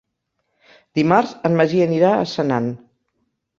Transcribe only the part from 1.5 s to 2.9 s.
en Magí anirà a Senan.